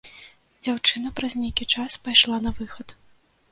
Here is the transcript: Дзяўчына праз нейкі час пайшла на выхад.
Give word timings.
Дзяўчына 0.67 1.11
праз 1.19 1.35
нейкі 1.43 1.69
час 1.75 2.01
пайшла 2.09 2.43
на 2.49 2.57
выхад. 2.59 2.99